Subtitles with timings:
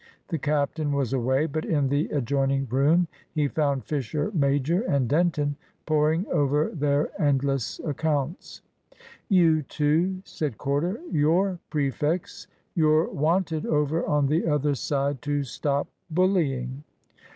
[0.29, 5.57] The captain was away, but in the adjoining room he found Fisher major and Denton,
[5.85, 8.63] poring over their endless accounts.
[9.29, 12.47] "You two," said Corder, "you're prefects.
[12.73, 16.83] You're wanted over on the other side to stop bullying."